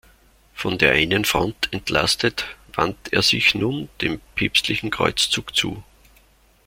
[0.55, 5.83] Von der einen Front entlastet, wandte er sich nun dem päpstlichen Kreuzzug zu.